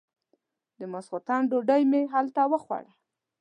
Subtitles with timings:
[0.79, 2.91] د ماسختن ډوډۍ مې هلته وخوړه.